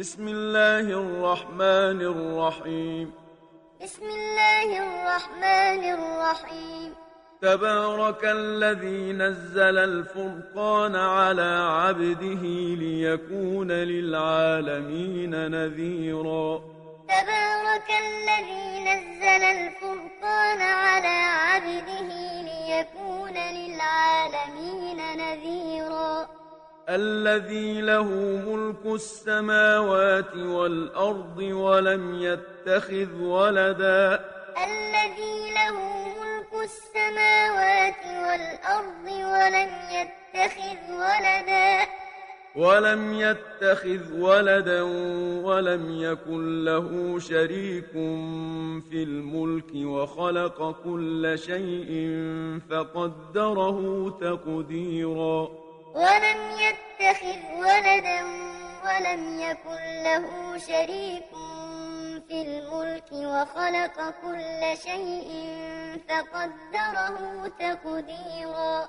بسم 0.00 0.28
الله 0.28 0.80
الرحمن 0.80 2.00
الرحيم. 2.14 3.12
بسم 3.82 4.06
الله 4.18 4.68
الرحمن 4.84 5.82
الرحيم. 5.96 6.94
تبارك 7.42 8.24
الذي 8.24 9.12
نزل 9.12 9.78
الفرقان 9.78 10.96
على 10.96 11.50
عبده 11.80 12.42
ليكون 12.84 13.70
للعالمين 13.72 15.50
نذيرا. 15.50 16.48
تبارك 17.16 17.88
الذي 18.06 18.68
نزل 18.88 19.42
الفرقان 19.58 20.60
على 20.60 21.16
عبده 21.46 22.08
ليكون 22.50 23.36
للعالمين 23.58 24.98
نذيرا. 25.22 26.39
الذي 26.90 27.80
له 27.80 28.04
ملك 28.46 28.94
السماوات 28.94 30.36
والأرض 30.36 31.38
ولم 31.38 32.22
يتخذ 32.22 33.22
ولدا. 33.22 34.24
الذي 34.66 35.50
له 35.54 35.76
ملك 36.20 36.52
السماوات 36.64 38.02
والأرض 38.06 39.06
ولم 39.06 39.70
يتخذ 39.98 40.92
ولدا. 40.92 41.86
ولم 42.56 43.14
يتخذ 43.14 44.20
ولدا 44.20 44.82
ولم 45.46 46.02
يكن 46.02 46.64
له 46.64 47.18
شريك 47.18 47.92
في 48.90 49.02
الملك 49.02 49.70
وخلق 49.74 50.76
كل 50.84 51.38
شيء 51.38 51.90
فقدره 52.70 54.10
تقديرا. 54.20 55.69
ولم 55.94 56.50
يتخذ 56.50 57.40
ولدا 57.58 58.22
ولم 58.84 59.40
يكن 59.40 60.02
له 60.02 60.58
شريك 60.58 61.30
في 62.28 62.42
الملك 62.42 63.12
وخلق 63.12 64.14
كل 64.22 64.78
شيء 64.82 65.30
فقدره 66.08 67.48
تقديرا. 67.58 68.88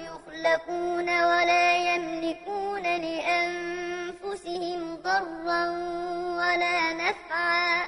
يخلقون 0.41 1.09
ولا 1.23 1.95
يملكون 1.95 2.83
لأنفسهم 2.83 4.39
ضرا 5.03 5.69
ولا 6.37 6.93
نفعا. 6.93 7.87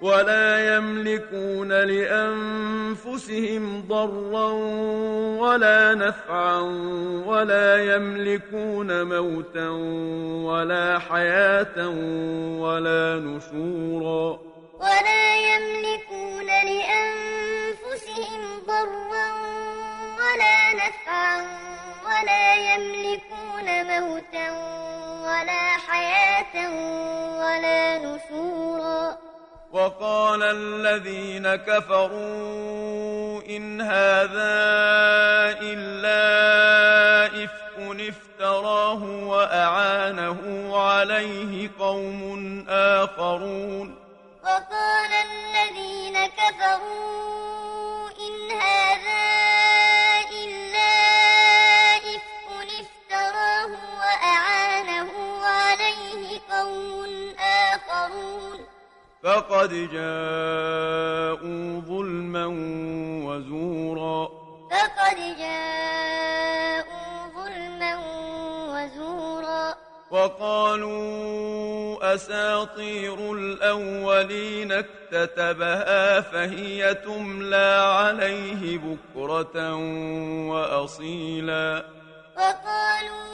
ولا 0.00 0.76
يملكون 0.76 1.68
لأنفسهم 1.72 3.24
ضرا 3.88 4.52
ولا 5.40 5.94
نفعا 5.94 6.60
ولا 7.26 7.94
يملكون 7.94 9.02
موتا 9.02 9.68
ولا 10.50 10.98
حياة 10.98 11.88
ولا 12.58 13.18
نشورا. 13.18 14.38
ولا 14.80 15.36
يملكون 15.36 16.46
لأنفسهم 16.46 18.42
ضرا 18.66 19.32
ولا 20.18 20.74
نفعا 20.74 21.63
موتا 23.90 24.50
ولا 25.26 25.64
حياة 25.88 26.54
ولا 27.40 27.98
نشورا. 27.98 29.18
وقال 29.72 30.42
الذين 30.42 31.54
كفروا 31.54 33.42
إن 33.48 33.80
هذا 33.80 34.54
إلا 35.62 36.24
إفك 37.44 37.64
افتراه 38.08 39.02
وأعانه 39.02 40.40
عليه 40.76 41.70
قوم 41.78 42.64
آخرون. 42.68 43.96
وقال 44.44 45.12
الذين 45.28 46.26
كفروا 46.26 47.93
فقد 59.34 59.72
جاءوا 59.92 61.80
ظلما 61.80 62.46
وزورا. 63.26 64.28
فقد 64.70 65.18
جاءوا 65.38 67.26
ظلما 67.34 67.92
وزورا. 68.74 69.74
وقالوا 70.10 72.14
أساطير 72.14 73.32
الأولين 73.32 74.72
اكتتبها 74.72 76.20
فهي 76.20 76.94
تملى 76.94 77.84
عليه 77.88 78.78
بكرة 78.78 79.74
وأصيلا. 80.50 81.84
وقالوا 82.36 83.24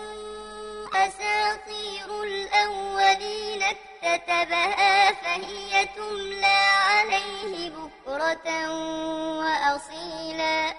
اكتتبها 4.03 5.13
فهي 5.13 5.87
تملى 5.97 6.61
عليه 6.89 7.71
بكرة 7.71 8.71
وأصيلا. 9.39 10.75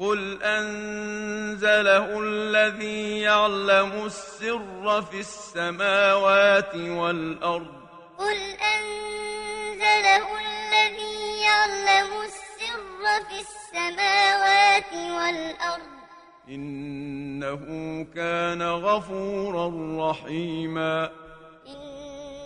قل 0.00 0.42
أنزله 0.42 2.18
الذي 2.18 3.20
يعلم 3.20 4.04
السر 4.06 5.02
في 5.02 5.20
السماوات 5.20 6.74
والأرض. 6.74 7.74
قل 8.18 8.40
أنزله 8.76 10.26
الذي 10.38 11.40
يعلم 11.40 12.10
السر 12.22 13.24
في 13.28 13.40
السماوات 13.40 14.92
والأرض. 14.92 15.94
إنه 16.48 17.62
كان 18.14 18.62
غفورا 18.62 19.72
رحيما. 20.10 21.23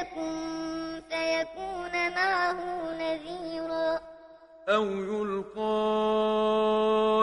ملك 0.00 1.04
فيكون 1.10 2.14
معه 2.14 2.92
نذيرا. 2.92 4.00
أو 4.68 4.84
يلقى 4.84 5.60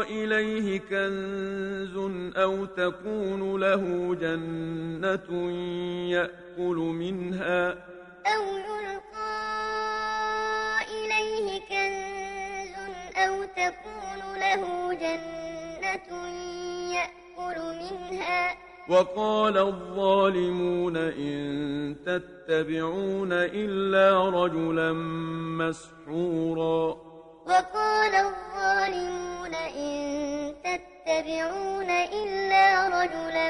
إليه 0.09 0.79
كنز 0.79 1.97
أو 2.37 2.65
تكون 2.65 3.59
له 3.59 4.15
جنة 4.15 5.51
يأكل 6.11 6.75
منها. 6.75 7.69
أو 8.27 8.43
يلقى 8.57 9.37
إليه 10.89 11.59
كنز 11.59 12.75
أو 13.17 13.43
تكون 13.43 14.39
له 14.39 14.93
جنة 14.93 16.27
يأكل 16.93 17.59
منها. 17.59 18.66
وقال 18.89 19.57
الظالمون 19.57 20.97
إن 20.97 21.95
تتبعون 22.05 23.33
إلا 23.33 24.29
رجلا 24.29 24.93
مسحورا. 25.59 26.97
وقال 27.45 28.13
الظالمون 28.15 29.53
إن 29.53 30.55
تتبعون 30.63 31.89
إلا 31.89 32.87
رجلا 32.87 33.47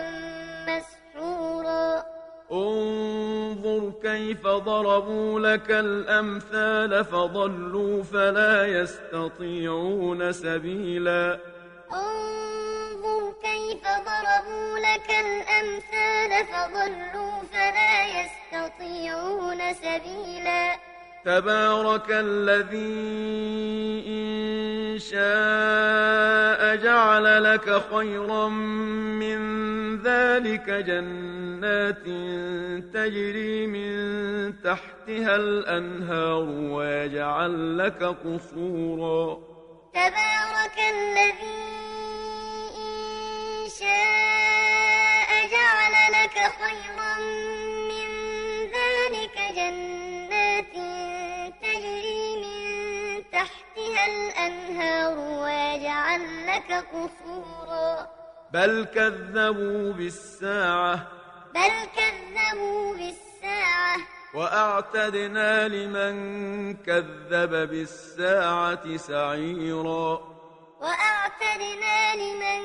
مسحورا. 0.68 2.04
انظر 2.52 3.92
كيف 4.04 4.48
ضربوا 4.48 5.40
لك 5.40 5.72
الأمثال 5.72 7.06
فضلوا 7.06 8.04
فلا 8.04 8.66
يستطيعون 8.66 10.32
سبيلا. 10.32 11.40
انظر 11.94 12.47
كيف 13.42 13.84
ضربوا 13.84 14.80
لك 14.80 15.10
الأمثال 15.10 16.46
فضلوا 16.46 17.42
فلا 17.54 18.06
يستطيعون 18.06 19.74
سبيلا 19.74 20.76
تبارك 21.26 22.06
الذي 22.10 22.78
إن 24.08 25.00
شاء 25.00 26.76
جعل 26.76 27.44
لك 27.44 27.82
خيرا 27.92 28.48
من 29.20 29.38
ذلك 30.02 30.70
جنات 30.70 32.04
تجري 32.94 33.68
من 33.68 34.54
تحتها 34.62 35.36
الأنهار 35.36 36.44
ويجعل 36.50 37.78
لك 37.78 38.04
قصورا 38.04 39.38
تبارك 39.94 40.78
الذي 40.78 41.68
شاء 43.88 45.30
جعل 45.52 45.96
لك 46.12 46.38
خيرا 46.62 47.14
من 47.92 48.10
ذلك 48.76 49.36
جنات 49.56 50.74
تجري 51.62 52.28
من 52.44 53.24
تحتها 53.32 54.06
الأنهار 54.06 55.18
ويجعل 55.18 56.48
لك 56.48 56.70
قصورا. 56.94 58.08
بل 58.52 58.88
كذبوا 58.96 59.94
بالساعة. 59.94 61.08
بل 61.56 61.76
كذبوا 61.98 62.96
بالساعة. 62.96 63.98
وأعتدنا 64.34 65.68
لمن 65.68 66.16
كذب 66.74 67.70
بالساعة 67.70 68.98
سعيرا. 68.98 70.37
وأعتدنا 70.82 72.16
لمن 72.16 72.62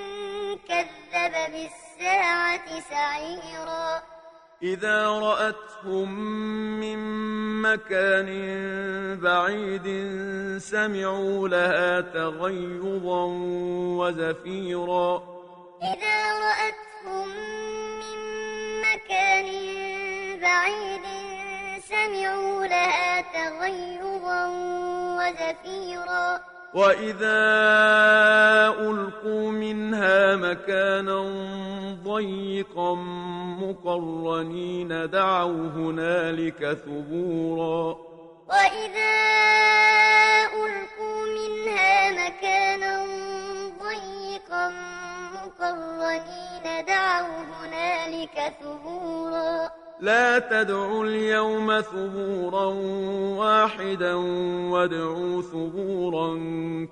كذب 0.68 1.34
بالساعة 1.52 2.80
سعيرا. 2.90 4.02
إذا 4.62 5.08
رأتهم 5.08 6.10
من 6.80 6.98
مكان 7.62 8.30
بعيد 9.20 9.86
سمعوا 10.58 11.48
لها 11.48 12.00
تغيظا 12.00 13.24
وزفيرا. 13.98 15.22
إذا 15.82 16.18
رأتهم 16.46 17.28
من 18.02 18.18
مكان 18.86 19.48
بعيد 20.40 21.06
سمعوا 21.88 22.66
لها 22.66 23.20
تغيظا 23.20 24.46
وزفيرا. 25.18 26.51
وإذا 26.74 27.42
ألقوا 28.80 29.50
منها 29.50 30.36
مكانا 30.36 31.20
ضيقا 32.04 32.94
مقرنين 33.62 35.10
دعوا 35.10 35.68
هنالك 35.76 36.78
ثبورا. 36.84 37.96
وإذا 38.48 39.14
ألقوا 40.62 41.22
منها 41.38 42.10
مكانا 42.10 43.04
ضيقا 43.82 44.68
مقرنين 45.34 46.84
دعوا 46.86 47.42
هنالك 47.52 48.54
ثبورا. 48.60 49.81
لا 50.02 50.38
تدعوا 50.38 51.04
اليوم 51.04 51.80
ثبورا 51.80 52.64
واحدا 53.38 54.14
وادعوا 54.72 55.42
ثبورا 55.42 56.28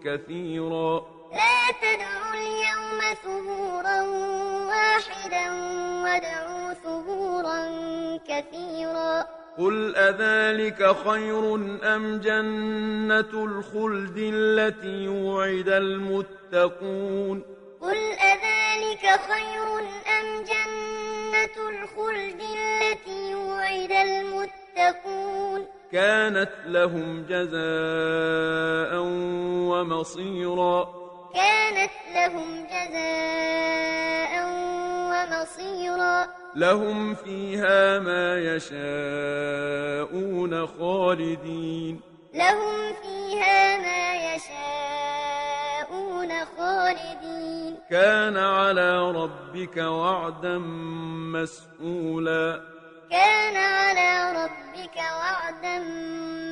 كثيرا. 0.04 1.02
لا 1.32 1.60
تدعوا 1.82 2.34
اليوم 2.34 3.00
ثبورا 3.24 4.00
واحدا 4.70 5.46
وادعوا 6.04 6.72
ثبورا 6.84 7.60
كثيرا. 8.28 9.26
قل 9.58 9.96
أذلك 9.96 10.96
خير 11.04 11.54
أم 11.94 12.18
جنة 12.18 13.44
الخلد 13.44 14.16
التي 14.16 15.08
وعد 15.08 15.68
المتقون؟ 15.68 17.42
قل 17.80 17.98
أذلك 18.32 19.20
خير 19.30 19.78
أم 20.18 20.44
جنة 20.44 21.09
الخلد 21.44 22.40
التي 22.40 23.34
وعد 23.34 23.92
المتقون. 23.92 25.66
كانت 25.92 26.50
لهم 26.66 27.26
جزاء 27.28 29.00
ومصيرا. 29.70 30.88
كانت 31.34 31.90
لهم 32.14 32.66
جزاء 32.66 34.32
ومصيرا. 35.10 36.26
لهم 36.56 37.14
فيها 37.14 37.98
ما 37.98 38.38
يشاءون 38.56 39.86
خالدين. 40.66 42.00
لهم 42.34 42.92
فيها 43.02 43.78
ما 43.78 44.34
يشاءون 44.34 45.09
خالدين. 46.56 47.76
كان 47.90 48.36
على 48.36 49.12
ربك 49.12 49.76
وعدا 49.76 50.58
مسئولا 51.34 52.60
كان 53.10 53.56
على 53.56 54.42
ربك 54.42 54.96
وعدا 54.96 55.78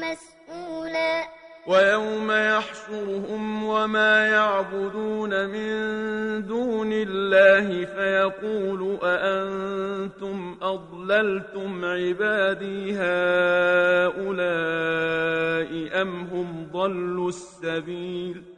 مسئولا 0.03 1.29
ويوم 1.67 2.31
يحشرهم 2.31 3.65
وما 3.65 4.27
يعبدون 4.27 5.47
من 5.47 5.77
دون 6.47 6.93
الله 6.93 7.85
فيقول 7.85 8.99
أأنتم 9.03 10.57
أضللتم 10.63 11.85
عبادي 11.85 12.93
هؤلاء 12.97 14.39
أم 16.03 16.21
هم 16.33 16.69
ضلوا 16.73 17.29
السبيل؟ 17.29 18.58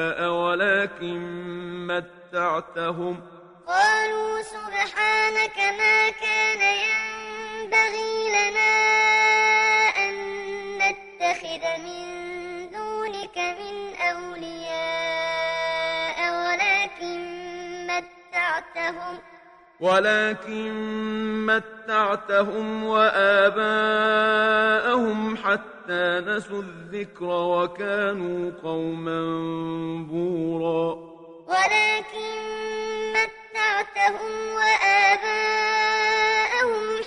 ولكن 1.01 1.87
متعتهم. 1.87 3.21
قالوا 3.67 4.41
سبحانك 4.41 5.57
ما 5.57 6.09
كان 6.09 6.61
ينبغي 6.61 8.29
لنا 8.29 8.73
أن 9.97 10.13
نتخذ 10.77 11.63
من 11.85 12.05
دونك 12.71 13.37
من 13.37 13.75
أولياء 14.11 14.97
ولكن 16.45 17.19
متعتهم. 17.87 19.15
ولكن 19.79 20.71
متعتهم 21.45 22.83
وآباءهم 22.83 23.97
حتى 25.37 25.70
نسوا 26.19 26.61
الذكر 26.61 27.25
وكانوا 27.25 28.51
قوما 28.63 29.21
بورا. 30.09 31.11
ولكن 31.47 32.31
متعتهم 33.11 34.33
وآباءهم 34.55 35.73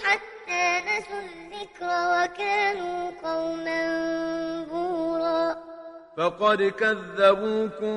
حتى 0.05 0.65
نسوا 0.89 1.21
الذكر 1.21 1.91
وكانوا 2.13 3.01
قوما 3.23 3.83
بورا. 4.71 5.57
فقد 6.17 6.63
كذبوكم 6.63 7.97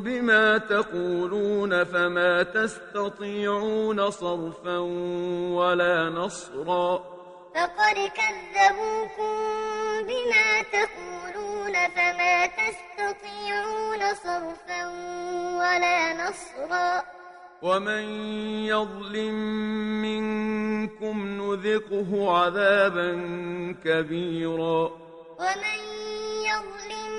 بما 0.00 0.58
تقولون 0.58 1.84
فما 1.84 2.42
تستطيعون 2.42 4.10
صرفا 4.10 4.78
ولا 5.58 6.10
نصرا. 6.10 7.18
فقد 7.54 7.96
كذبوكم 8.18 9.34
بما 10.28 10.62
تقولون 10.62 11.72
فما 11.88 12.46
تستطيعون 12.46 14.14
صرفا 14.14 14.86
ولا 15.58 16.28
نصرا. 16.28 17.02
ومن 17.62 18.02
يظلم 18.66 19.34
منكم 20.02 21.16
نذقه 21.26 22.38
عذابا 22.38 23.10
كبيرا. 23.84 24.90
ومن 25.38 25.80
يظلم 26.44 27.12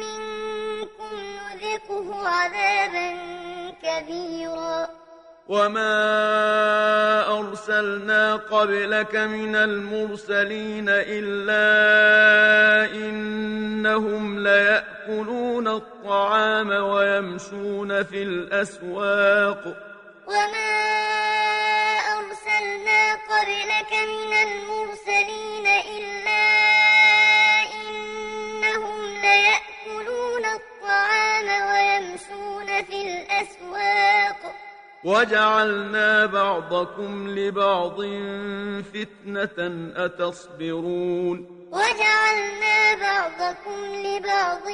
منكم 0.00 1.14
نذقه 1.40 2.28
عذابا 2.28 3.08
كبيرا. 3.82 4.99
وما 5.50 7.38
أرسلنا 7.38 8.36
قبلك 8.36 9.16
من 9.16 9.56
المرسلين 9.56 10.86
إلا 10.88 11.64
إنهم 12.94 14.38
ليأكلون 14.42 15.68
الطعام 15.68 16.70
ويمشون 16.70 18.02
في 18.02 18.22
الأسواق 18.22 19.76
وما 20.26 20.72
أرسلنا 22.18 23.14
قبلك 23.14 23.92
من 23.92 24.32
المرسلين 24.32 25.66
إلا 25.66 26.29
وجعلنا 35.04 36.26
بعضكم 36.26 37.28
لبعض 37.28 38.00
فتنة 38.82 39.90
أتصبرون. 39.96 41.66
وجعلنا 41.72 42.94
بعضكم 43.00 43.94
لبعض 43.94 44.66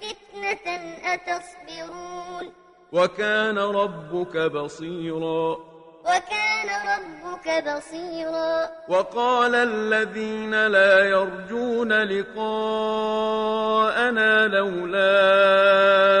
فتنة 0.00 0.66
أتصبرون. 1.04 2.52
وكان 2.92 3.58
ربك 3.58 4.36
بصيرا. 4.36 5.56
وكان 6.04 6.68
ربك 6.88 7.64
بصيرا. 7.64 8.68
وقال 8.88 9.54
الذين 9.54 10.66
لا 10.66 11.04
يرجون 11.04 11.92
لقاءنا 11.92 12.86
لولا 14.46 16.20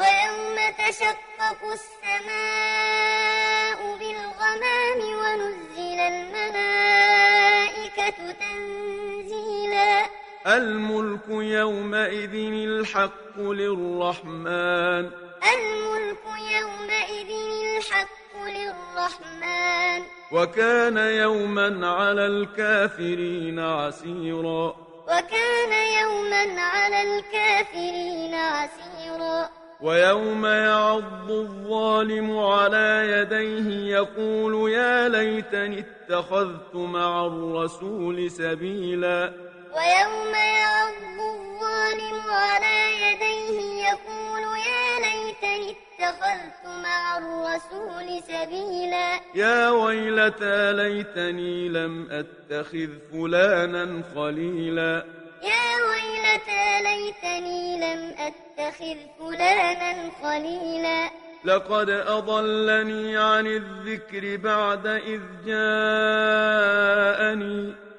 ويوم 0.00 0.56
تشقق 0.78 1.60
السماء 1.72 3.80
بالغمام 3.96 4.98
ونزل 4.98 6.00
الملائكة 6.00 8.18
تنزيلا. 8.32 10.06
الملك 10.46 11.28
يومئذ 11.28 12.34
الحق 12.34 13.38
للرحمن. 13.38 15.10
الملك 15.52 16.24
يومئذ 16.60 17.30
الحق 17.76 18.34
للرحمن. 18.46 20.02
وكان 20.32 20.96
يوما 20.96 21.88
على 21.88 22.26
الكافرين 22.26 23.58
عسيرا. 23.58 24.76
وكان 25.08 25.72
يوما 25.72 26.60
على 26.60 27.02
الكافرين 27.02 28.34
عسيرا. 28.34 29.59
ويوم 29.82 30.46
يعض 30.46 31.30
الظالم 31.30 32.38
على 32.38 33.08
يديه 33.10 33.96
يقول 33.96 34.70
يا 34.72 35.08
ليتني 35.08 35.78
اتخذت 35.78 36.74
مع 36.74 37.26
الرسول 37.26 38.30
سبيلا. 38.30 39.32
ويوم 39.76 40.34
يعض 40.34 41.18
الظالم 41.34 42.20
على 42.30 42.76
يديه 43.04 43.88
يقول 43.88 44.42
يا 44.68 44.86
ليتني 45.06 45.70
اتخذت 45.70 46.64
مع 46.82 47.18
الرسول 47.18 48.22
سبيلا. 48.22 49.20
يا 49.34 49.70
ويلتى 49.70 50.72
ليتني 50.72 51.68
لم 51.68 52.08
أتخذ 52.10 52.88
فلانا 53.12 54.02
خليلا. 54.14 55.19
يا 55.42 55.76
ويلتى 55.90 56.82
ليتني 56.82 57.76
لم 57.76 58.14
أتخذ 58.18 58.96
فلانا 59.18 60.10
خليلا. 60.22 61.10
لقد 61.44 61.90
أضلني 61.90 63.16
عن 63.16 63.46
الذكر 63.46 64.36
بعد 64.36 64.86
إذ 64.86 65.20
جاءني. 65.46 66.30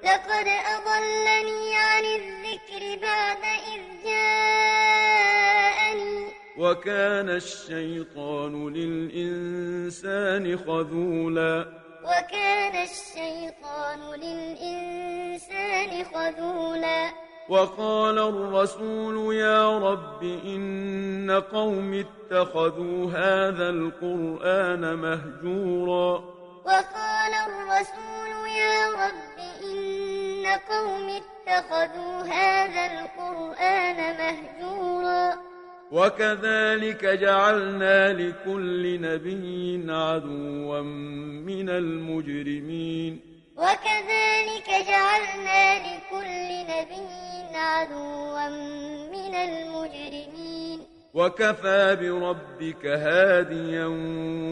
لقد 0.04 0.48
أضلني 0.48 1.76
عن 1.76 2.04
الذكر 2.06 3.00
بعد 3.02 3.44
إذ 3.44 3.82
جاءني. 4.06 5.22
وكان 6.58 7.30
الشيطان 7.30 8.70
للإنسان 8.74 10.58
خذولا. 10.58 11.66
وكان 12.04 12.76
الشيطان 12.84 14.00
للإنسان 14.20 16.04
خذولا. 16.04 17.31
وقال 17.52 18.20
الرسول 18.20 19.36
يا 19.36 19.78
رب 19.78 20.24
إن 20.24 21.42
قوم 21.52 22.04
اتخذوا 22.06 23.12
هذا 23.12 23.70
القرآن 23.70 24.96
مهجورا. 24.96 26.24
وقال 26.66 27.34
الرسول 27.48 28.32
يا 28.48 28.80
رب 29.04 29.38
إن 29.64 30.46
قوم 30.70 31.08
اتخذوا 31.22 32.22
هذا 32.24 32.84
القرآن 32.94 33.98
مهجورا. 34.22 35.38
وكذلك 35.92 37.06
جعلنا 37.06 38.14
لكل 38.14 39.02
نبي 39.02 39.86
عدوا 39.90 40.82
من 41.50 41.70
المجرمين. 41.70 43.20
وكذلك 43.58 44.70
جعلنا 44.88 45.80
لكل 45.80 46.50
نبي 46.72 47.41
عدوا 47.56 48.50
من 49.12 49.36
المجرمين. 49.36 50.80
وكفى 51.14 51.96
بربك 51.96 52.86
هاديا 52.86 53.86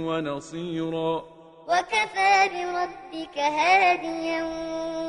ونصيرا. 0.07 1.23
وكفى 1.67 2.49
بربك 2.53 3.37
هاديا 3.37 4.43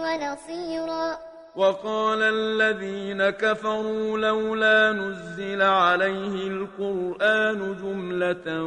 ونصيرا. 0.05 1.19
وقال 1.57 2.23
الذين 2.23 3.31
كفروا 3.31 4.19
لولا 4.19 4.93
نزل 4.93 5.63
عليه 5.63 6.49
القرآن 6.49 7.77
جملة 7.83 8.63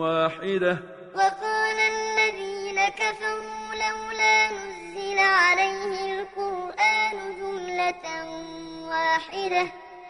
واحدة. 0.00 0.78
وقال 1.14 1.78
الذين 1.78 2.88
كفروا 2.88 3.74
لولا 3.74 4.48
نزل 4.48 4.67
عليه 5.18 6.20
القرآن 6.20 7.36
جملة 7.40 8.24
واحدة. 8.88 9.66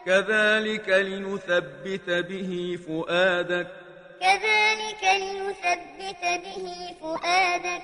كذلك 0.07 0.89
لنثبت 0.89 2.11
به 2.11 2.79
فؤادك. 2.89 3.67
كذلك 4.21 5.05
لنثبت 5.23 6.25
به 6.45 6.95
فؤادك. 7.01 7.83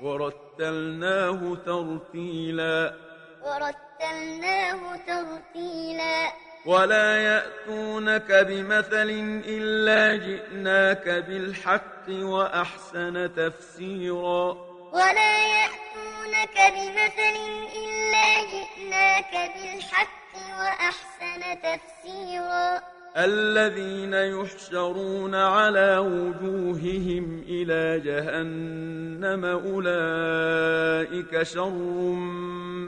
ورتلناه 0.00 1.56
ترتيلا. 1.66 2.94
ورتلناه 3.42 4.96
ترتيلا. 4.96 6.32
ولا 6.66 7.18
يأتونك 7.18 8.32
بمثل 8.32 9.42
إلا 9.46 10.16
جئناك 10.16 11.08
بالحق 11.08 12.08
وأحسن 12.08 13.30
تفسيرا. 13.36 14.56
ولا 14.92 15.46
يأتونك 15.46 16.03
بمثل 16.52 17.36
إلا 17.80 18.28
جئناك 18.52 19.32
بالحق 19.54 20.32
وأحسن 20.58 21.42
تفسيرا. 21.62 22.68
الذين 23.16 24.14
يحشرون 24.14 25.34
على 25.34 25.98
وجوههم 25.98 27.44
إلى 27.48 28.00
جهنم 28.00 29.44
أولئك 29.44 31.42
شر 31.42 31.70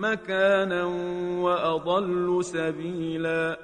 مكانا 0.00 0.84
وأضل 1.44 2.44
سبيلا. 2.44 3.56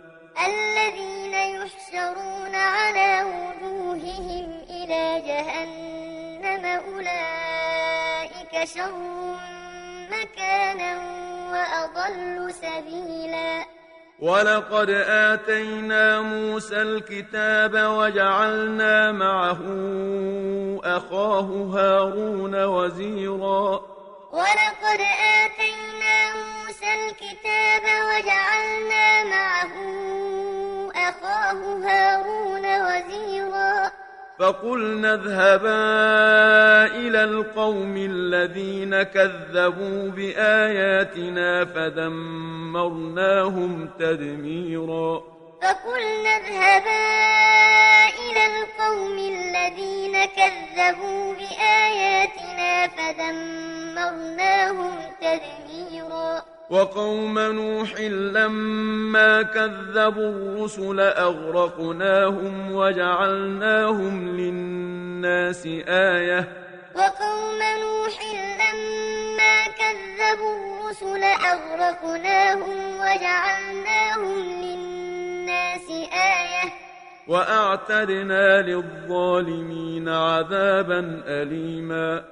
الذين 0.46 1.34
يحشرون 1.34 2.54
على 2.54 3.22
وجوههم 3.22 4.64
إلى 4.70 5.22
جهنم 5.26 6.64
أولئك 6.64 8.64
شر 8.64 9.34
مكانا 10.12 10.92
وأضل 11.52 12.52
سبيلا. 12.52 13.52
ولقد 14.20 14.90
آتينا 15.08 16.20
موسى 16.20 16.82
الكتاب 16.82 17.74
وجعلنا 17.74 19.12
معه 19.12 19.62
أخاه 20.84 21.48
هارون 21.74 22.54
وزيرا. 22.64 23.68
ولقد 24.32 25.00
آتينا 25.40 26.16
موسى 26.42 26.90
الكتاب 27.00 27.84
وجعلنا 28.08 29.06
معه 29.34 29.74
أخاه 31.08 31.60
هارون 31.86 32.66
وزيرا. 32.86 33.61
فقلنا 34.42 35.14
اذهبا 35.14 35.82
إلى 36.98 37.24
القوم 37.24 37.96
الذين 37.96 39.02
كذبوا 39.02 40.10
بآياتنا 40.10 41.64
فدمرناهم 41.64 43.10
تدميرا. 43.98 45.22
فقلنا 45.62 46.30
اذهبا 46.36 47.06
إلى 48.24 48.42
القوم 48.52 49.18
الذين 49.18 50.24
كذبوا 50.24 51.34
بآياتنا 51.34 52.88
فدمرناهم 52.96 54.94
تدميرا. 55.20 56.42
وقوم 56.72 57.38
نوح 57.38 58.00
لما 58.00 59.42
كذبوا 59.42 60.30
الرسل 60.30 61.00
أغرقناهم 61.00 62.72
وجعلناهم 62.72 64.36
للناس 64.36 65.66
آية. 65.88 66.48
وقوم 66.94 67.58
نوح 67.80 68.16
لما 68.62 69.56
كذبوا 69.80 70.56
الرسل 70.56 71.22
أغرقناهم 71.22 72.78
وجعلناهم 73.00 74.38
للناس 74.38 75.90
آية. 76.12 76.72
وأعتدنا 77.28 78.62
للظالمين 78.62 80.08
عذابا 80.08 81.22
أليما. 81.26 82.24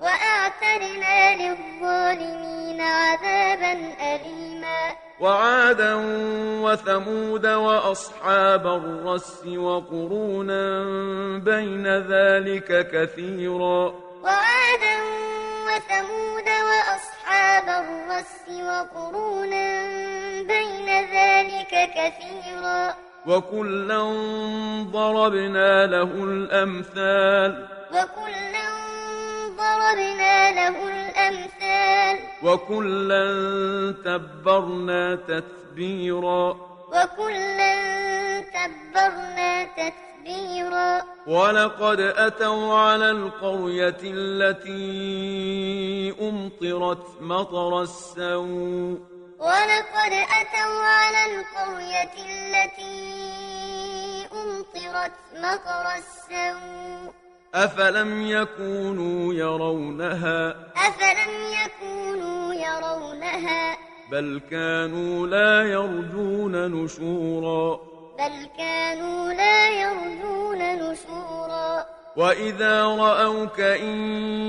وأعتدنا 0.00 1.36
للظالمين 1.36 2.80
عذابا 2.80 3.72
أليما. 4.14 4.96
وعادا 5.20 5.94
وثمود 6.62 7.46
وأصحاب 7.46 8.66
الرس 8.66 9.42
وقرونا 9.46 10.84
بين 11.38 11.86
ذلك 11.86 12.88
كثيرا. 12.92 13.94
وعادا 14.22 14.96
وثمود 15.66 16.48
وأصحاب 16.68 17.68
الرس 17.68 18.44
وقرونا 18.48 19.68
بين 20.42 20.88
ذلك 20.88 21.72
كثيرا. 21.96 22.94
وكلا 23.26 24.02
ضربنا 24.92 25.86
له 25.86 26.02
الأمثال. 26.02 27.68
وكلا 27.90 28.57
ضربنا 29.68 30.50
له 30.50 30.88
الأمثال. 30.88 32.18
وكلا 32.42 33.24
تبرنا 34.04 35.14
تتبيرا. 35.14 36.56
وكلا 36.88 37.74
تبرنا 38.40 39.64
تتبيرا. 39.64 41.02
ولقد 41.26 42.00
أتوا 42.00 42.78
على 42.78 43.10
القرية 43.10 43.98
التي 44.02 44.78
أمطرت 46.20 47.06
مطر 47.20 47.82
السوء. 47.82 48.98
ولقد 49.38 50.12
أتوا 50.12 50.84
على 50.84 51.22
القرية 51.34 52.14
التي 52.26 52.98
أمطرت 54.32 55.12
مطر 55.36 55.84
السوء. 55.94 57.27
أفلم 57.54 58.26
يكونوا 58.26 59.34
يرونها؟ 59.34 60.50
أفلم 60.76 61.32
يكونوا 61.64 62.54
يرونها؟ 62.54 63.78
بل 64.12 64.40
كانوا 64.50 65.26
لا 65.26 65.62
يرجون 65.62 66.70
نشورا. 66.70 67.80
بل 68.18 68.48
كانوا 68.58 69.32
لا 69.32 69.68
يرجون 69.68 70.58
نشورا. 70.58 71.84
وإذا 72.16 72.84
رأوك 72.84 73.60
إن 73.60 73.96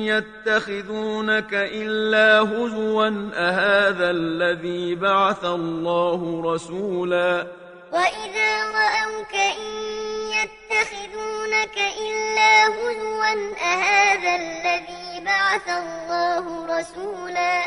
يتخذونك 0.03 1.53
إلا 1.53 2.41
هزوا 2.41 3.29
أهذا 3.33 4.09
الذي 4.09 4.95
بعث 4.95 5.45
الله 5.45 6.41
رسولا؟ 6.53 7.47
وإذا 7.91 8.63
رأوك 8.63 9.34
إن 9.34 9.69
يتخذونك 10.32 11.78
إلا 11.78 12.67
هزوا 12.67 13.56
أهذا 13.62 14.36
الذي 14.36 15.25
بعث 15.25 15.67
الله 15.69 16.65
رسولا 16.80 17.63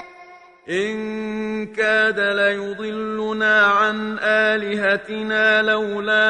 إن 0.68 1.66
كاد 1.66 2.20
ليضلنا 2.20 3.66
عن 3.66 4.18
آلهتنا 4.22 5.62
لولا 5.62 6.28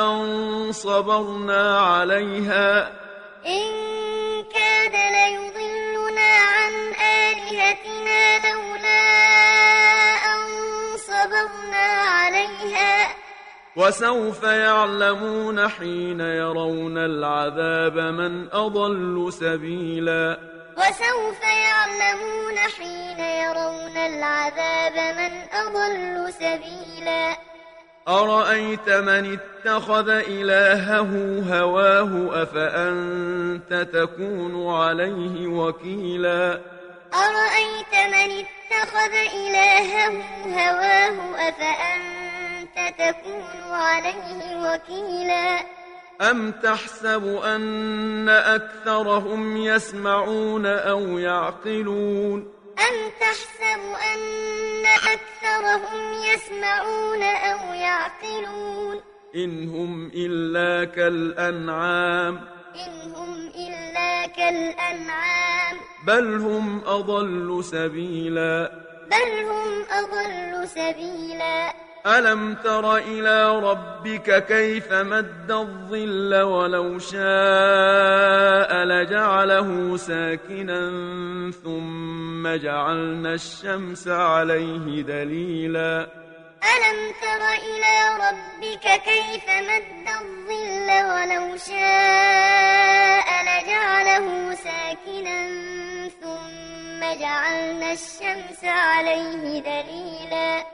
أن 0.00 0.72
صبرنا 0.72 1.78
عليها 1.80 2.92
إن 3.46 3.84
وسوف 13.76 14.42
يعلمون 14.42 15.68
حين 15.68 16.20
يرون 16.20 16.98
العذاب 16.98 17.98
من 17.98 18.48
أضل 18.52 19.32
سبيلا. 19.32 20.38
وسوف 20.76 21.40
يعلمون 21.42 22.58
حين 22.78 23.18
يرون 23.18 23.96
العذاب 23.96 25.16
من 25.16 25.32
أضل 25.52 26.32
سبيلا. 26.32 27.36
أرأيت 28.08 28.88
من 28.88 29.38
اتخذ 29.38 30.08
إلهه 30.08 31.42
هواه 31.50 32.42
أفأنت 32.42 33.88
تكون 33.92 34.74
عليه 34.74 35.46
وكيلا؟ 35.46 36.60
أرأيت 37.14 37.94
من 38.14 38.44
اتخذ 38.44 39.14
إلهه 39.34 40.22
هواه 40.46 41.48
أفأنت 41.48 42.23
تكون 42.90 43.72
عليه 43.72 44.56
وكيلا. 44.56 45.60
أم 46.30 46.52
تحسب 46.52 47.26
أن 47.26 48.28
أكثرهم 48.28 49.56
يسمعون 49.56 50.66
أو 50.66 51.18
يعقلون؟ 51.18 52.52
أم 52.78 53.10
تحسب 53.20 53.80
أن 54.14 54.20
أكثرهم 54.86 56.12
يسمعون 56.12 57.22
أو 57.22 57.74
يعقلون؟ 57.74 59.00
إن 59.36 59.68
هم 59.68 60.10
إلا 60.14 60.84
كالأنعام. 60.84 62.40
إن 62.86 63.14
هم 63.14 63.34
إلا 63.46 64.26
كالأنعام. 64.26 65.76
بل 66.06 66.34
هم 66.34 66.82
أضل 66.86 67.64
سبيلا. 67.64 68.70
بل 69.10 69.44
هم 69.44 69.84
أضل 69.90 70.68
سبيلا. 70.68 71.74
ألم 72.06 72.54
تر 72.54 72.96
إلى 72.96 73.58
ربك 73.58 74.46
كيف 74.46 74.92
مد 74.92 75.50
الظل 75.50 76.42
ولو 76.42 76.98
شاء 76.98 78.84
لجعله 78.84 79.96
ساكنا 79.96 80.90
ثم 81.64 82.56
جعلنا 82.56 83.34
الشمس 83.34 84.08
عليه 84.08 85.02
دليلا. 85.02 86.06
ألم 86.74 87.12
تر 87.22 87.42
إلى 87.70 87.94
ربك 88.26 89.02
كيف 89.02 89.48
مد 89.48 90.06
الظل 90.20 90.88
ولو 91.10 91.56
شاء 91.56 93.28
لجعله 93.48 94.54
ساكنا 94.54 95.48
ثم 96.22 97.00
جعلنا 97.20 97.92
الشمس 97.92 98.64
عليه 98.64 99.60
دليلا. 99.60 100.73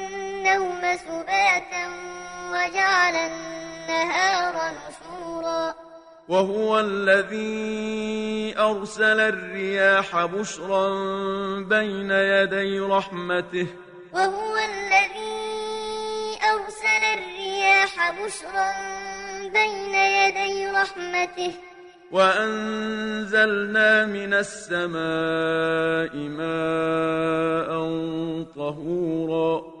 سباتا 0.97 1.85
وجعل 2.51 3.15
النهار 3.15 4.55
نشورا. 4.71 5.75
وهو 6.29 6.79
الذي 6.79 8.55
أرسل 8.59 9.19
الرياح 9.19 10.25
بشرا 10.25 10.89
بين 11.61 12.11
يدي 12.11 12.79
رحمته. 12.79 13.67
وهو 14.13 14.57
الذي 14.57 16.37
أرسل 16.53 17.03
الرياح 17.17 18.11
بشرا 18.11 18.71
بين 19.49 19.95
يدي 19.95 20.67
رحمته. 20.67 21.53
وأنزلنا 22.11 24.05
من 24.05 24.33
السماء 24.33 26.15
ماء 26.15 27.71
طهورا. 28.55 29.80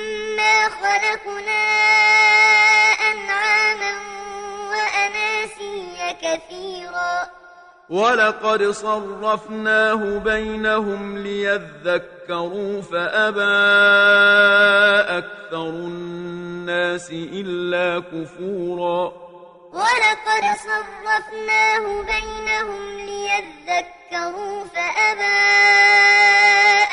خلقنا 0.69 1.63
أنعاما 3.11 3.93
وأناسيا 4.69 6.11
كثيرا. 6.11 7.29
ولقد 7.89 8.63
صرفناه 8.63 10.17
بينهم 10.17 11.17
ليذكروا 11.17 12.81
فأبى 12.81 13.57
أكثر 15.17 15.69
الناس 15.69 17.09
إلا 17.11 17.99
كفورا. 17.99 19.13
ولقد 19.73 20.43
صرفناه 20.67 22.01
بينهم 22.01 22.97
ليذكروا 22.97 24.65
فأبى 24.65 25.41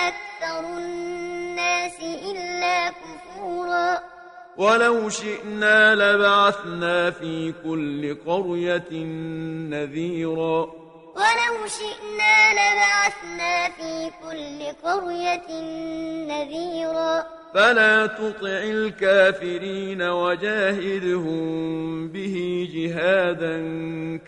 أكثر 0.08 0.61
الناس 0.61 1.98
إلا 2.00 2.88
كفورا. 2.90 3.17
ولو 4.58 5.08
شئنا 5.08 5.94
لبعثنا 5.94 7.11
في 7.11 7.54
كل 7.64 8.16
قرية 8.26 9.04
نذيرا. 9.70 10.61
ولو 11.16 11.66
شئنا 11.66 12.52
لبعثنا 12.52 13.68
في 13.68 14.11
كل 14.22 14.88
قرية 14.88 15.62
نذيرا. 16.26 17.26
فلا 17.54 18.06
تطع 18.06 18.62
الكافرين 18.64 20.02
وجاهدهم 20.02 21.38
به 22.08 22.68
جهادا 22.74 23.58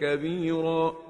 كبيرا. 0.00 1.09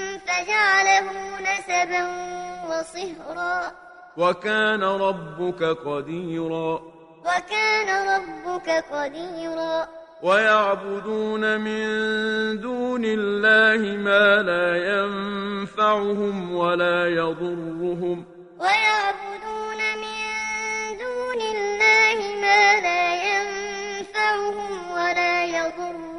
فجعله 0.31 1.11
نسبا 1.39 2.03
وصهرا. 2.69 3.71
وكان 4.17 4.83
ربك 4.83 5.63
قديرا. 5.63 6.81
وكان 7.25 7.89
ربك 8.07 8.69
قديرا. 8.69 9.87
ويعبدون 10.23 11.61
من 11.61 11.83
دون 12.61 13.01
الله 13.05 13.97
ما 13.97 14.41
لا 14.41 14.77
ينفعهم 14.95 16.55
ولا 16.55 17.07
يضرهم. 17.07 18.25
ويعبدون 18.59 19.77
من 19.97 20.17
دون 20.97 21.41
الله 21.41 22.17
ما 22.41 22.79
لا 22.79 23.03
ينفعهم 23.15 24.91
ولا 24.91 25.45
يضرهم. 25.45 26.10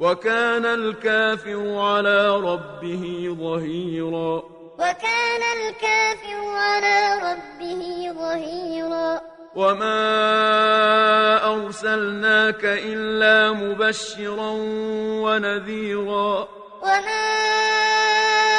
وكان 0.00 0.66
الكافر 0.66 1.78
على 1.78 2.36
ربه 2.36 3.36
ظهيرا. 3.40 4.42
وكان 4.78 5.42
الكافر 5.56 6.46
على 6.56 7.14
ربه 7.22 8.12
ظهيرا. 8.12 9.20
وما 9.56 10.04
أرسلناك 11.54 12.64
إلا 12.64 13.52
مبشرا 13.52 14.50
ونذيرا. 15.24 16.48
وما 16.82 17.26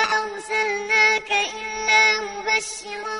أرسلناك 0.01 1.31
إلا 1.31 2.21
مبشرا 2.21 3.19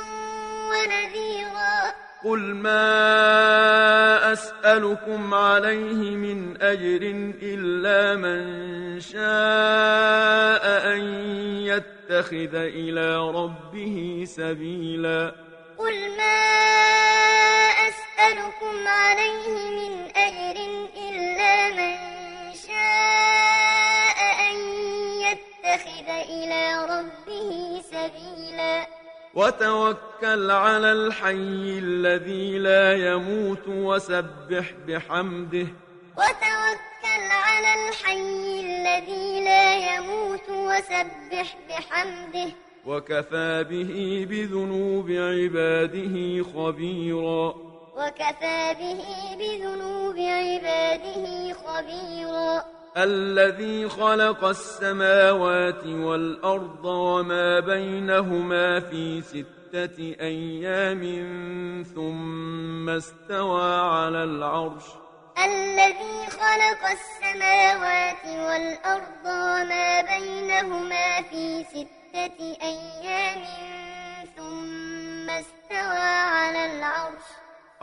ونذيرا. 0.70 1.94
قل 2.26 2.40
ما 2.40 4.17
أسألكم 4.58 5.34
عليه 5.34 6.16
من 6.18 6.62
أجر 6.62 7.02
إلا 7.42 8.16
من 8.16 9.00
شاء 9.00 10.64
أن 10.94 11.02
يتخذ 11.62 12.56
إلى 12.56 13.18
ربه 13.18 14.24
سبيلا. 14.28 15.36
قل 15.78 16.18
ما 16.18 16.40
أسألكم 17.90 18.88
عليه 18.88 19.48
من 19.80 19.94
أجر 20.16 20.58
إلا 21.10 21.70
من 21.70 21.96
شاء 22.68 24.18
أن 24.50 24.56
يتخذ 25.22 26.10
إلى 26.10 26.86
ربه 26.86 27.82
سبيلا. 27.92 28.97
وتوكل 29.34 30.52
على 30.52 30.92
الحي 30.92 31.80
الذي 31.80 32.60
لا 32.60 32.94
يموت 32.94 33.68
وسبح 33.68 34.74
بحمده. 34.88 35.68
وتوكل 36.18 37.24
على 37.32 37.90
الحي 37.90 38.60
الذي 38.60 39.44
لا 39.46 39.96
يموت 39.96 40.50
وسبح 40.50 41.58
بحمده. 41.70 42.52
وكفى 42.86 43.66
به 43.70 44.26
بذنوب 44.30 45.12
عباده 45.12 46.44
خبيرا. 46.54 47.56
وكفى 47.98 48.76
به 48.80 49.02
بذنوب 49.40 50.18
عباده 50.18 51.54
خبيرا. 51.54 52.77
الذي 52.98 53.90
خلق 53.90 54.46
السماوات 54.46 55.86
والأرض 55.86 56.86
وما 56.86 57.60
بينهما 57.60 58.80
في 58.80 59.22
ستة 59.22 60.16
أيام 60.22 61.04
ثم 61.96 62.90
استوى 62.90 63.76
على 63.76 64.24
العرش. 64.24 64.84
الذي 65.46 66.28
خلق 66.30 66.82
السماوات 66.98 68.26
والأرض 68.26 69.26
وما 69.26 70.02
بينهما 70.02 71.22
في 71.30 71.64
ستة 71.64 72.58
أيام 72.62 73.44
ثم 74.38 75.30
استوى 75.30 76.10
على 76.34 76.66
العرش. 76.66 77.28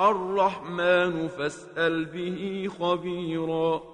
الرحمن 0.00 1.28
فاسأل 1.28 2.04
به 2.04 2.70
خبيرا. 2.78 3.93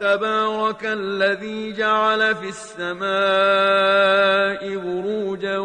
تبارك 0.00 0.84
الذي 0.84 1.72
جعل 1.72 2.34
في 2.34 2.48
السماء 2.48 3.02
بروجا 4.76 5.58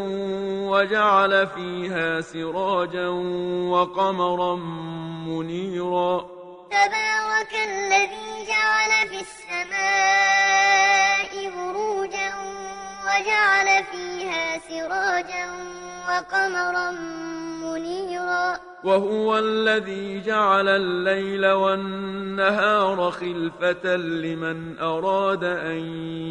وجعل 0.72 1.48
فيها 1.48 2.22
سراجا 2.22 3.08
وقمرا 3.72 4.56
منيرا. 5.28 6.26
تبارك 6.72 7.54
الذي 7.54 8.46
جعل 8.48 9.08
في 9.10 9.20
السماء 9.28 10.52
بروجا 11.56 12.34
وجعل 13.08 13.68
فيها 13.92 14.60
سراجا 14.70 15.46
وقمرا 16.10 16.92
منيرا 16.92 17.37
وهو 18.88 19.38
الذي 19.38 20.22
جعل 20.22 20.68
الليل 20.68 21.46
والنهار 21.46 23.12
خلفة 23.12 23.96
لمن 23.96 24.80
أراد 24.80 25.44
أن 25.44 25.80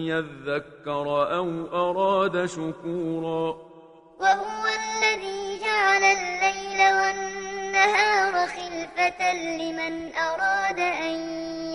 يذكر 0.08 1.06
أو 1.36 1.48
أراد 1.72 2.46
شكورا. 2.46 3.56
وهو 4.20 4.62
الذي 4.80 5.60
جعل 5.64 6.02
الليل 6.02 6.80
والنهار 6.98 8.46
خلفة 8.46 9.32
لمن 9.32 10.14
أراد 10.14 10.78
أن 10.78 11.16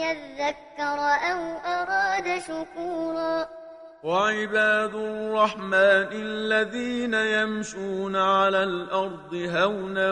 يذكر 0.06 1.00
أو 1.32 1.42
أراد 1.66 2.42
شكورا. 2.48 3.61
وعباد 4.04 4.96
الرحمن 4.96 6.10
الذين 6.12 7.14
يمشون 7.14 8.16
على 8.16 8.64
الأرض 8.64 9.34
هونا 9.34 10.12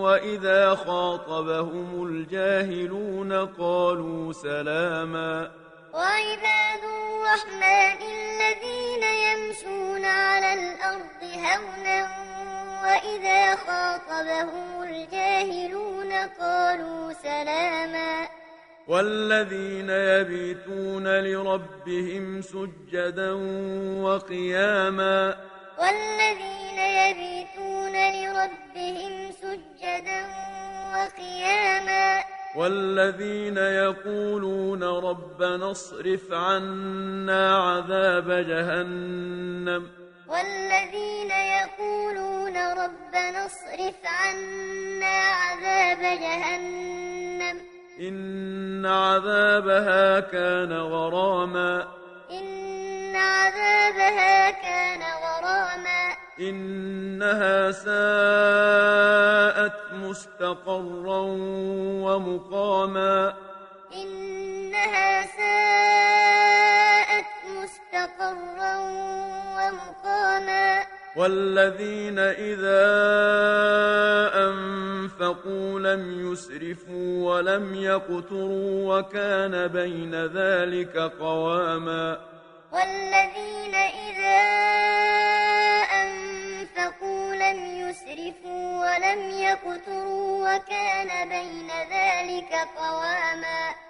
وإذا 0.00 0.74
خاطبهم 0.74 2.06
الجاهلون 2.06 3.32
قالوا 3.46 4.32
سلاما. 4.32 5.50
وعباد 5.94 6.82
الرحمن 6.84 7.98
الذين 8.16 9.02
يمشون 9.02 10.04
على 10.04 10.54
الأرض 10.54 11.22
هونا 11.22 12.00
وإذا 12.82 13.56
خاطبهم 13.56 14.82
الجاهلون 14.82 16.12
قالوا 16.40 17.12
سلاما. 17.12 18.28
والذين 18.90 19.90
يبيتون 19.90 21.20
لربهم 21.20 22.42
سجدا 22.42 23.32
وقياما 24.02 25.36
والذين 25.78 26.78
يبيتون 26.78 27.92
لربهم 27.92 29.32
سجدا 29.32 30.26
وقياما 30.94 32.22
والذين 32.56 33.56
يقولون 33.56 34.82
ربنا 34.84 35.70
اصرف 35.70 36.32
عنا 36.32 37.56
عذاب 37.56 38.30
جهنم 38.30 39.90
والذين 40.28 41.30
يقولون 41.30 42.56
ربنا 42.56 43.46
اصرف 43.46 43.94
عنا 44.04 45.16
عذاب 45.16 46.00
جهنم 46.00 47.69
إن 48.00 48.86
عذابها 48.86 50.20
كان 50.20 50.72
غراما. 50.72 51.88
إن 52.30 53.16
عذابها 53.16 54.50
كان 54.50 55.00
غراما. 55.00 56.16
إنها 56.40 57.72
ساءت 57.72 59.92
مستقرا 59.92 61.20
ومقاما. 62.04 63.34
إنها 63.94 65.22
ساءت 65.22 67.26
مستقرا 67.62 68.76
ومقاما. 69.56 70.99
والذين 71.16 72.18
إذا 72.18 72.86
أنفقوا 74.48 75.80
لم 75.80 76.32
يسرفوا 76.32 77.34
ولم 77.34 77.74
يقتروا 77.74 78.98
وكان 78.98 79.66
بين 79.66 80.14
ذلك 80.14 80.96
قواما. 80.96 82.18
والذين 82.72 83.74
إذا 83.74 84.40
أنفقوا 86.02 87.34
لم 87.34 87.58
يسرفوا 87.66 88.64
ولم 88.80 89.30
يقتروا 89.30 90.54
وكان 90.54 91.28
بين 91.28 91.70
ذلك 91.70 92.52
قواما. 92.78 93.89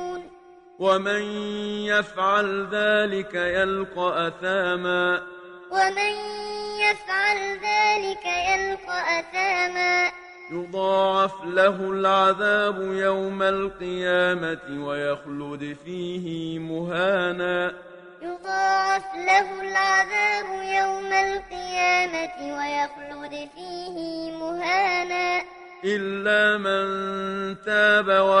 ومن 0.79 1.21
يفعل 1.85 2.67
ذلك 2.71 3.33
يلقى 3.33 4.27
أثاما. 4.27 5.21
ومن 5.71 6.13
يفعل 6.79 7.37
ذلك 7.37 8.25
يلقى 8.25 9.19
أثاما. 9.19 10.11
يضاعف 10.51 11.45
له 11.45 11.91
العذاب 11.91 12.81
يوم 12.81 13.41
القيامة 13.41 14.87
ويخلد 14.87 15.77
فيه 15.85 16.59
مهانا. 16.59 17.73
يضاعف 18.21 19.05
له 19.15 19.61
العذاب 19.61 20.45
يوم 20.63 21.13
القيامة 21.13 22.57
ويخلد 22.57 23.49
فيه 23.55 24.31
مهانا. 24.31 25.41
إلا 25.85 26.57
من 26.57 26.85
تاب 27.65 28.09
عملا 28.09 28.40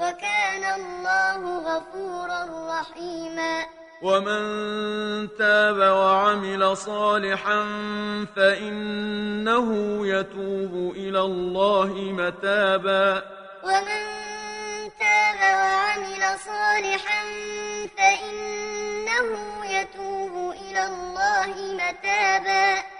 وكان 0.00 0.64
الله 0.80 1.40
غفورا 1.58 2.40
رحيما. 2.80 3.64
ومن 4.02 4.42
تاب 5.38 5.76
وعمل 5.76 6.76
صالحا 6.76 7.64
فإنه 8.36 9.68
يتوب 10.06 10.92
إلى 10.96 11.20
الله 11.20 11.92
متابا. 11.96 13.22
ومن 13.64 14.02
تاب 15.00 15.40
وعمل 15.40 16.22
صالحا 16.38 17.22
فإنه 17.98 19.28
يتوب 19.66 20.34
إلى 20.50 20.82
الله 20.86 21.54
متابا. 21.80 22.99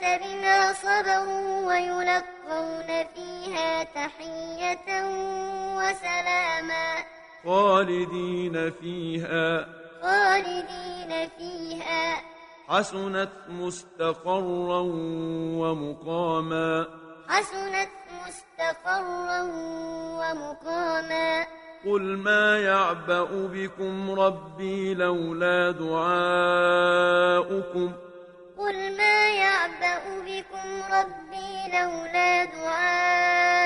بما 0.00 0.72
صبروا 0.72 1.66
ويلقون 1.66 2.86
فيها 3.14 3.84
تحية 3.84 4.88
وسلاما 5.76 6.94
خالدين 7.44 8.70
فيها 8.70 9.68
خالدين 10.02 11.28
فيها 11.38 12.22
حسنت 12.68 13.30
مستقرا 13.48 14.80
ومقاما 15.60 16.86
حسنت 17.28 17.88
مستقرا 18.26 19.42
ومقاما 20.20 21.46
قل 21.84 22.02
ما 22.02 22.58
يعبأ 22.58 23.28
بكم 23.32 24.10
ربي 24.10 24.94
لولا 24.94 25.70
دعاؤكم 25.70 26.70
قل 28.60 28.96
ما 28.96 29.28
يعبأ 29.28 30.00
بكم 30.26 30.82
ربي 30.92 31.52
لولا 31.72 32.44
دعاؤكم. 32.44 33.60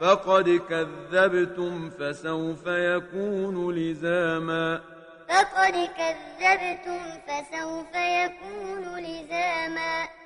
فقد 0.00 0.60
كذبتم 0.68 1.90
فسوف 1.90 2.66
يكون 2.66 3.74
لزاما. 3.74 4.80
فقد 5.28 5.88
كذبتم 5.98 7.00
فسوف 7.28 7.94
يكون 7.94 8.98
لزاما. 8.98 10.19